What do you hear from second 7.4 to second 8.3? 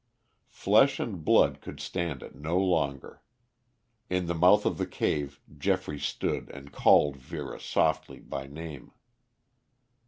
softly